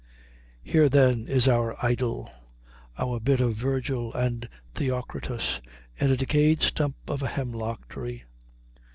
Here, 0.63 0.89
then, 0.89 1.27
is 1.27 1.47
our 1.47 1.75
idyl, 1.85 2.27
our 2.97 3.19
bit 3.19 3.39
of 3.39 3.53
Virgil 3.53 4.11
and 4.15 4.49
Theocritus, 4.73 5.61
in 5.95 6.09
a 6.09 6.17
decayed 6.17 6.63
stump 6.63 6.95
of 7.07 7.21
a 7.21 7.27
hemlock 7.27 7.87
tree. 7.87 8.23